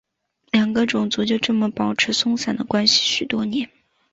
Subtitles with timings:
[0.51, 3.69] 两个种族就这么保持松散的关系许多年。